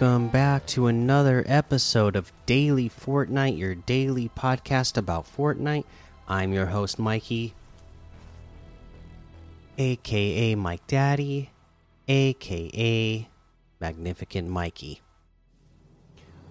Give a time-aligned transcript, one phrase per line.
[0.00, 5.84] welcome back to another episode of Daily Fortnite, your daily podcast about Fortnite.
[6.26, 7.52] I'm your host, Mikey,
[9.76, 11.50] aka Mike Daddy,
[12.08, 13.28] aka
[13.78, 15.02] Magnificent Mikey.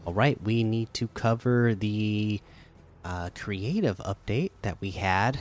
[0.06, 2.42] All right, we need to cover the
[3.04, 5.40] uh, creative update that we had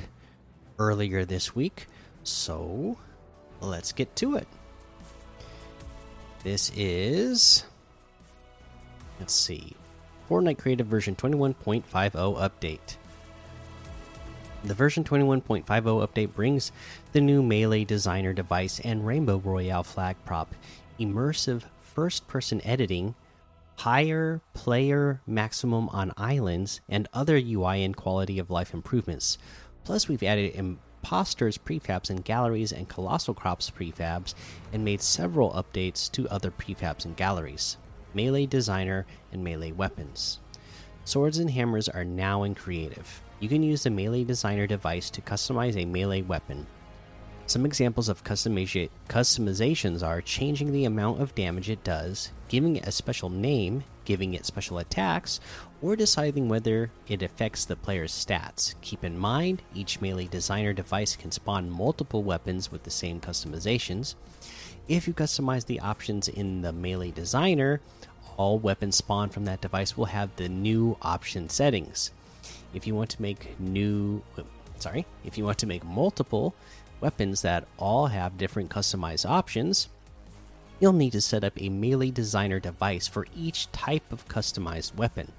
[0.78, 1.86] earlier this week.
[2.22, 2.96] So
[3.60, 4.48] let's get to it.
[6.42, 7.64] This is,
[9.18, 9.74] let's see,
[10.28, 12.96] Fortnite Creative version 21.50 update.
[14.64, 16.72] The version 21.50 update brings
[17.12, 20.54] the new Melee Designer device and Rainbow Royale flag prop,
[20.98, 23.14] immersive first person editing,
[23.76, 29.38] higher player maximum on islands, and other UI and quality of life improvements.
[29.84, 34.34] Plus, we've added imposters prefabs and galleries and colossal crops prefabs
[34.72, 37.78] and made several updates to other prefabs and galleries
[38.14, 40.38] melee designer and melee weapons
[41.04, 45.20] swords and hammers are now in creative you can use the melee designer device to
[45.20, 46.66] customize a melee weapon
[47.48, 52.92] some examples of customizations are changing the amount of damage it does, giving it a
[52.92, 55.40] special name, giving it special attacks,
[55.80, 58.74] or deciding whether it affects the player's stats.
[58.82, 64.14] Keep in mind, each melee designer device can spawn multiple weapons with the same customizations.
[64.88, 67.82] If you customize the options in the melee designer,
[68.38, 72.10] all weapons spawned from that device will have the new option settings.
[72.72, 74.22] If you want to make new
[74.78, 76.54] sorry, if you want to make multiple
[77.02, 79.88] weapons that all have different customized options,
[80.80, 85.32] you'll need to set up a melee designer device for each type of customized weapon.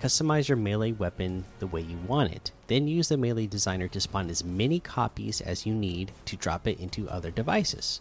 [0.00, 4.00] Customize your melee weapon the way you want it, then use the melee designer to
[4.00, 8.00] spawn as many copies as you need to drop it into other devices.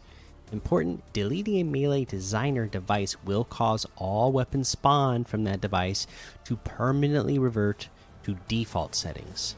[0.52, 6.08] Important deleting a melee designer device will cause all weapons spawned from that device
[6.46, 7.90] to permanently revert
[8.24, 9.56] to default settings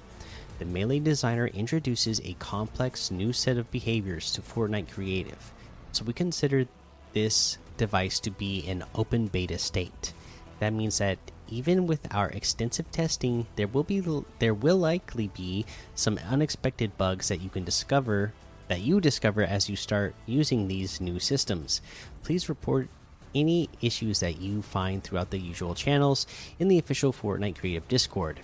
[0.61, 5.51] the Melee Designer introduces a complex new set of behaviors to Fortnite Creative,
[5.91, 6.67] so we consider
[7.13, 10.13] this device to be in open beta state.
[10.59, 11.17] That means that
[11.49, 14.03] even with our extensive testing, there will be
[14.37, 15.65] there will likely be
[15.95, 18.31] some unexpected bugs that you can discover
[18.71, 21.81] that you discover as you start using these new systems.
[22.23, 22.87] Please report
[23.35, 26.25] any issues that you find throughout the usual channels
[26.57, 28.39] in the official Fortnite Creative Discord.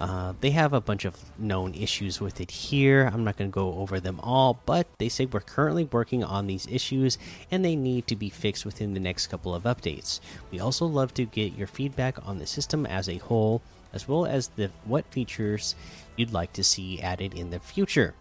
[0.00, 3.08] Uh, they have a bunch of known issues with it here.
[3.12, 6.48] I'm not going to go over them all, but they say we're currently working on
[6.48, 7.16] these issues
[7.48, 10.18] and they need to be fixed within the next couple of updates.
[10.50, 13.62] We also love to get your feedback on the system as a whole,
[13.92, 15.76] as well as the what features
[16.16, 18.14] you'd like to see added in the future.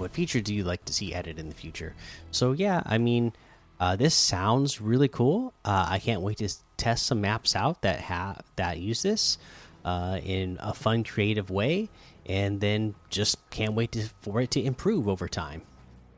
[0.00, 1.94] What feature do you like to see added in the future?
[2.30, 3.34] So yeah, I mean,
[3.78, 5.52] uh, this sounds really cool.
[5.62, 9.36] Uh, I can't wait to test some maps out that have that use this
[9.84, 11.90] uh, in a fun, creative way,
[12.24, 15.60] and then just can't wait to, for it to improve over time.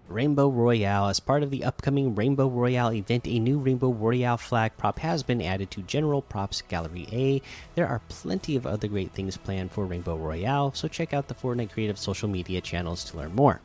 [0.07, 1.09] Rainbow Royale.
[1.09, 5.25] As part of the upcoming Rainbow Royale event, a new Rainbow Royale flag prop has
[5.25, 7.43] been added to General Props Gallery A.
[7.75, 11.35] There are plenty of other great things planned for Rainbow Royale, so check out the
[11.35, 13.61] Fortnite Creative social media channels to learn more.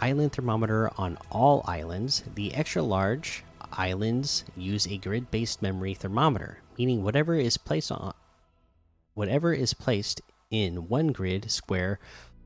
[0.00, 2.24] Island thermometer on all islands.
[2.34, 8.14] The extra large islands use a grid based memory thermometer, meaning whatever is placed on
[9.14, 11.98] whatever is placed in one grid square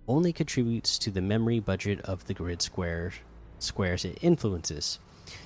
[0.09, 3.13] only contributes to the memory budget of the grid square
[3.59, 4.99] squares it influences.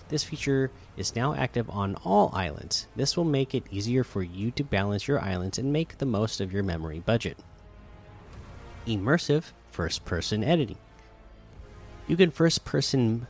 [0.08, 2.88] This feature is now active on all islands.
[2.96, 6.40] This will make it easier for you to balance your islands and make the most
[6.40, 7.38] of your memory budget.
[8.86, 10.78] Immersive first person editing.
[12.08, 13.26] You can first person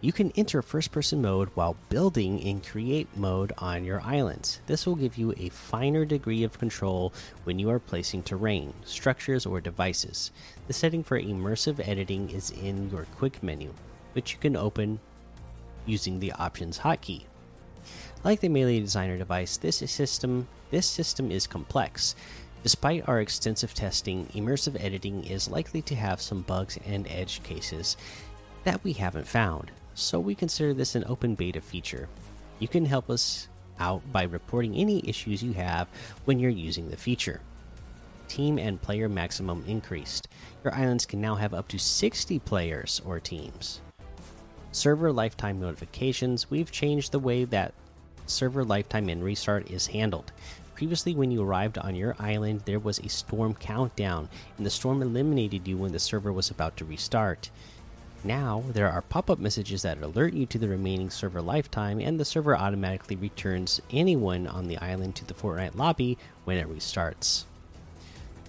[0.00, 4.60] you can enter first person mode while building in create mode on your islands.
[4.66, 7.12] This will give you a finer degree of control
[7.44, 10.32] when you are placing terrain, structures, or devices.
[10.66, 13.74] The setting for immersive editing is in your quick menu,
[14.14, 14.98] which you can open
[15.86, 17.24] using the options hotkey.
[18.24, 22.16] Like the Melee Designer device, this system this system is complex.
[22.62, 27.96] Despite our extensive testing, immersive editing is likely to have some bugs and edge cases
[28.64, 32.08] that we haven't found so we consider this an open beta feature.
[32.58, 33.48] You can help us
[33.78, 35.88] out by reporting any issues you have
[36.24, 37.40] when you're using the feature.
[38.28, 40.28] Team and player maximum increased.
[40.64, 43.80] Your islands can now have up to 60 players or teams.
[44.70, 46.50] Server lifetime notifications.
[46.50, 47.74] We've changed the way that
[48.26, 50.32] server lifetime and restart is handled.
[50.74, 55.02] Previously, when you arrived on your island, there was a storm countdown, and the storm
[55.02, 57.50] eliminated you when the server was about to restart.
[58.24, 62.20] Now, there are pop up messages that alert you to the remaining server lifetime, and
[62.20, 67.44] the server automatically returns anyone on the island to the Fortnite lobby when it restarts.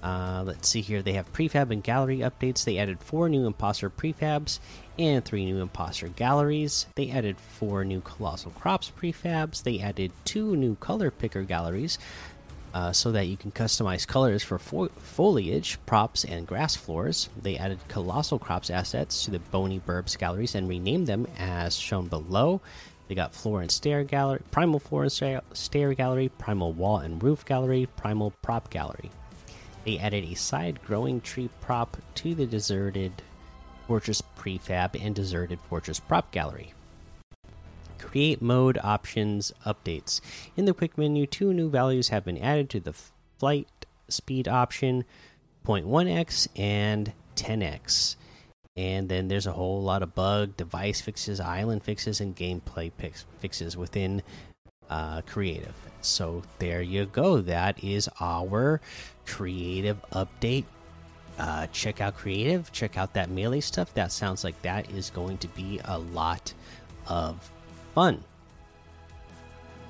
[0.04, 1.02] Uh, let's see here.
[1.02, 2.66] They have prefab and gallery updates.
[2.66, 4.60] They added four new imposter prefabs
[5.00, 6.88] and three new imposter galleries.
[6.96, 9.64] They added four new colossal crops prefabs.
[9.64, 11.98] They added two new color picker galleries
[12.74, 17.30] uh, so that you can customize colors for fo foliage, props, and grass floors.
[17.42, 22.08] They added colossal crops assets to the Boney Burbs galleries and renamed them as shown
[22.08, 22.62] below.
[23.08, 27.46] They got floor and stair gallery, primal floor and stair gallery, primal wall and roof
[27.46, 29.12] gallery, primal prop gallery.
[29.86, 33.12] They added a side growing tree prop to the deserted
[33.88, 36.74] fortress prefab and deserted fortress prop gallery.
[38.14, 40.22] Create mode options updates.
[40.56, 42.94] In the quick menu, two new values have been added to the
[43.40, 43.68] flight
[44.08, 45.04] speed option
[45.66, 48.16] 0.1x and 10x.
[48.78, 52.92] And then there's a whole lot of bug, device fixes, island fixes, and gameplay
[53.40, 54.22] fixes within
[54.92, 55.74] uh, creative.
[56.02, 57.42] So there you go.
[57.42, 58.80] That is our
[59.26, 60.66] creative update.
[61.40, 62.72] Uh, check out creative.
[62.72, 63.92] Check out that melee stuff.
[63.96, 66.54] That sounds like that is going to be a lot
[67.08, 67.50] of
[67.94, 68.24] fun.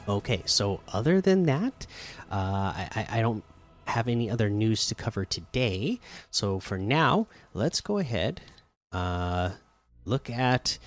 [0.07, 1.87] Okay, so other than that,
[2.31, 3.43] uh, I, I don't
[3.87, 5.99] have any other news to cover today.
[6.29, 8.41] So for now, let's go ahead,
[8.91, 9.51] uh,
[10.05, 10.77] look at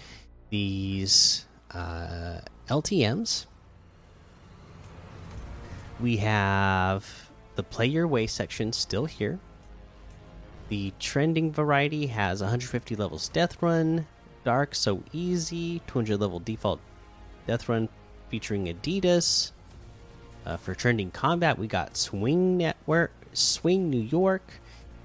[0.51, 3.47] these uh, LTMs
[6.01, 9.39] we have the play your way section still here.
[10.69, 14.07] The trending variety has 150 levels death run,
[14.45, 16.81] dark so easy, 200 level default
[17.47, 17.89] death run
[18.29, 19.53] featuring Adidas.
[20.45, 24.43] Uh, for trending combat, we got Swing Network, Swing New York,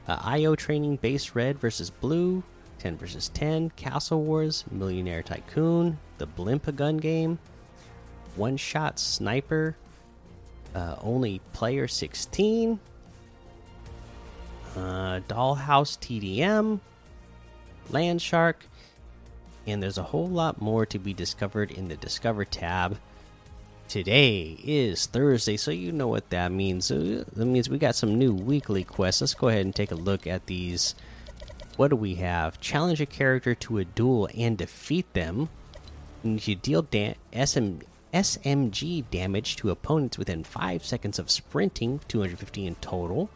[0.08, 2.44] uh, IO training base red versus blue,
[2.80, 7.40] 10 versus 10, Castle Wars, Millionaire Tycoon, the Blimp gun game,
[8.36, 9.76] one shot sniper,
[10.76, 12.80] uh, only player 16.
[14.76, 16.80] Uh, Dollhouse TDM.
[17.90, 18.66] Land Shark.
[19.68, 22.98] And there's a whole lot more to be discovered in the Discover tab.
[23.88, 26.90] Today is Thursday, so you know what that means.
[26.90, 29.22] Uh, that means we got some new weekly quests.
[29.22, 30.96] Let's go ahead and take a look at these.
[31.75, 32.60] What do we have?
[32.62, 35.50] Challenge a character to a duel and defeat them.
[36.24, 36.88] And You deal
[37.34, 37.80] SM
[38.13, 43.30] SMG damage to opponents within 5 seconds of sprinting, 250 in total.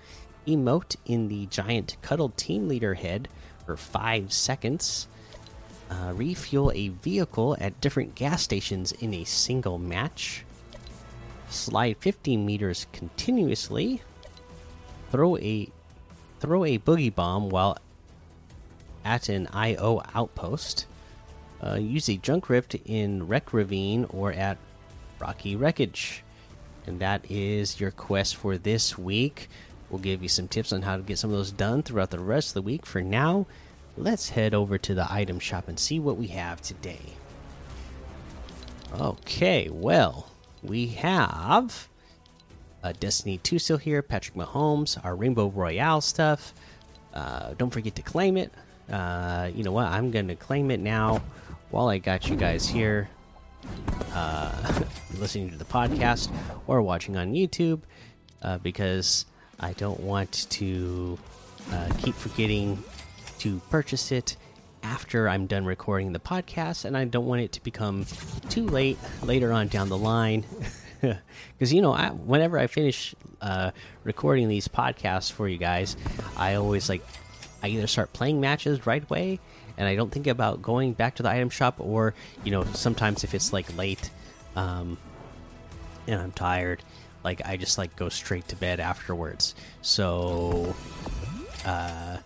[0.46, 3.28] Emote in the giant Cuddle Team Leader head
[3.66, 5.08] for 5 seconds.
[5.90, 10.44] Uh, refuel a vehicle at different gas stations in a single match.
[11.50, 14.02] Slide 15 meters continuously.
[15.12, 15.70] Throw a
[16.40, 17.78] throw a boogie bomb while
[19.04, 20.88] at an IO outpost.
[21.64, 24.58] Uh, use a junk rift in Wreck Ravine or at
[25.20, 26.24] Rocky Wreckage.
[26.88, 29.50] And that is your quest for this week.
[29.90, 32.20] We'll give you some tips on how to get some of those done throughout the
[32.20, 32.86] rest of the week.
[32.86, 33.46] For now,
[33.98, 37.02] let's head over to the item shop and see what we have today.
[39.00, 40.30] Okay, well,
[40.64, 41.88] we have
[42.84, 46.54] a Destiny 2 still here, Patrick Mahomes, our Rainbow Royale stuff.
[47.14, 48.52] Uh, don't forget to claim it.
[48.90, 49.88] Uh, you know what?
[49.88, 51.22] I'm going to claim it now
[51.72, 53.10] while I got you guys here
[54.14, 54.84] uh,
[55.18, 56.30] listening to the podcast
[56.68, 57.82] or watching on YouTube
[58.42, 59.26] uh, because
[59.60, 61.18] I don't want to
[61.72, 62.82] uh, keep forgetting
[63.40, 64.38] to purchase it
[64.84, 68.06] after I'm done recording the podcast, and I don't want it to become
[68.50, 70.46] too late later on down the line.
[71.02, 73.72] Because you know, I, whenever I finish uh,
[74.04, 75.96] recording these podcasts for you guys,
[76.36, 77.06] I always like
[77.62, 79.40] I either start playing matches right away
[79.78, 82.14] and I don't think about going back to the item shop or
[82.44, 84.10] you know sometimes if it's like late
[84.56, 84.98] um,
[86.08, 86.84] and I'm tired
[87.24, 90.76] like I just like go straight to bed afterwards so
[91.66, 92.18] uh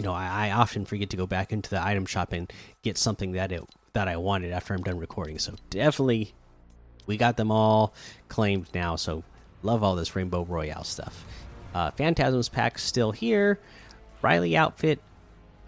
[0.00, 2.96] you know I, I often forget to go back into the item shop and get
[2.96, 5.38] something that it that I wanted after I'm done recording.
[5.38, 6.32] So definitely
[7.06, 7.92] we got them all
[8.28, 8.96] claimed now.
[8.96, 9.24] So
[9.62, 11.26] love all this rainbow royale stuff.
[11.74, 13.58] Uh phantasms pack still here.
[14.22, 15.00] Riley outfit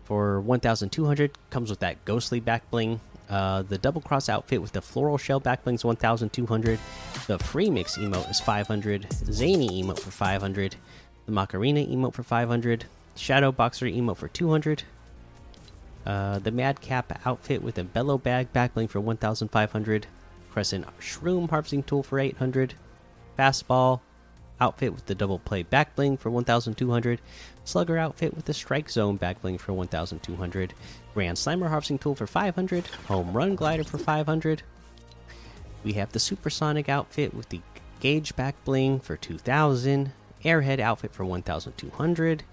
[0.05, 3.01] for 1200 comes with that ghostly back bling.
[3.29, 6.79] Uh, the double cross outfit with the floral shell back bling is 1200
[7.29, 10.77] the free mix emote is 500 zany emote for 500
[11.25, 12.85] the macarena emote for 500
[13.17, 14.85] shadow boxer emote for 200
[16.05, 20.07] uh, the madcap outfit with a bellow bag back bling for 1500
[20.51, 22.75] crescent shroom harvesting tool for 800
[23.39, 24.01] fastball
[24.63, 27.21] outfit with the double play back bling for 1200.
[27.65, 30.75] Slugger outfit with the strike zone back bling for 1200.
[31.15, 32.87] Grand Slimer harvesting tool for 500.
[33.09, 34.63] Home run glider for 500.
[35.83, 37.61] We have the supersonic outfit with the
[37.99, 40.13] gauge back bling for 2000.
[40.45, 42.45] Airhead outfit for 1200.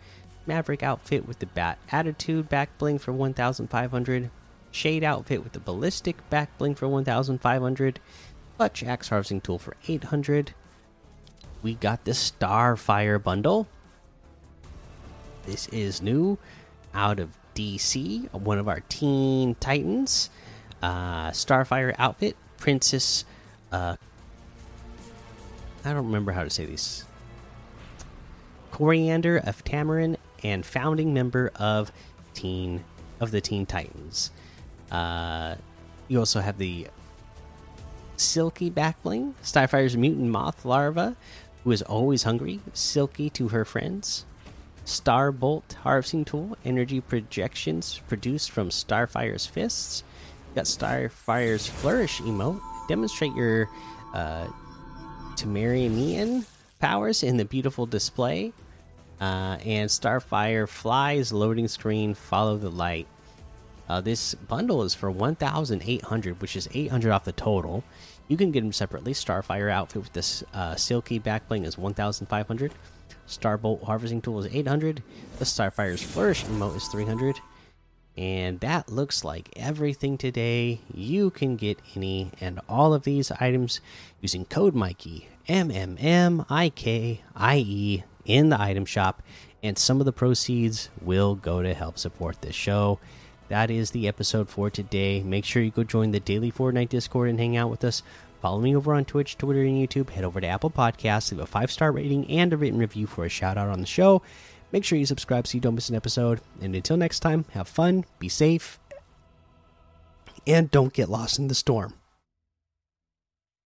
[0.45, 4.31] Maverick outfit with the bat attitude back bling for 1500.
[4.71, 7.99] Shade outfit with the ballistic back bling for 1500.
[8.57, 10.53] Clutch axe harvesting tool for 800.
[11.61, 13.67] We got the Starfire bundle.
[15.45, 16.37] This is new
[16.93, 20.29] out of DC, one of our Teen Titans.
[20.81, 23.25] Uh, Starfire outfit, Princess.
[23.71, 23.95] Uh,
[25.83, 27.05] I don't remember how to say these.
[28.71, 31.91] Koriand'r of Tamaran and founding member of
[32.33, 32.83] Teen
[33.19, 34.31] of the Teen Titans.
[34.91, 35.55] Uh,
[36.07, 36.87] you also have the
[38.17, 41.15] Silky Backbling, Starfire's mutant moth larva,
[41.63, 44.25] who is always hungry, silky to her friends.
[44.85, 50.03] Starbolt harvesting tool, energy projections produced from Starfire's fists.
[50.49, 53.69] You got Starfire's flourish emote, demonstrate your
[54.13, 54.47] uh,
[55.35, 56.45] Temerian
[56.79, 58.51] powers in the beautiful display.
[59.19, 63.07] Uh, and Starfire flies loading screen, follow the light.
[63.89, 67.83] Uh, this bundle is for 1,800, which is 800 off the total.
[68.27, 69.13] You can get them separately.
[69.13, 72.71] Starfire outfit with this uh, silky backbling is 1,500.
[73.27, 75.03] Starbolt harvesting tool is 800.
[75.37, 77.39] The Starfire's flourish emote is 300.
[78.17, 80.81] And that looks like everything today.
[80.93, 83.81] You can get any and all of these items
[84.19, 89.21] using code Mikey M M M I K I E in the item shop,
[89.61, 92.99] and some of the proceeds will go to help support this show.
[93.49, 95.23] That is the episode for today.
[95.23, 98.03] Make sure you go join the daily Fortnite Discord and hang out with us.
[98.41, 100.11] Follow me over on Twitch, Twitter, and YouTube.
[100.11, 103.25] Head over to Apple Podcasts, leave a five star rating and a written review for
[103.25, 104.21] a shout out on the show.
[104.71, 106.41] Make sure you subscribe so you don't miss an episode.
[106.61, 108.79] And until next time, have fun, be safe,
[110.45, 111.98] and don't get lost in the storm.